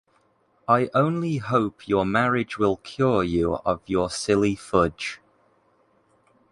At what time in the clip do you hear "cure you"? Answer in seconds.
2.77-3.57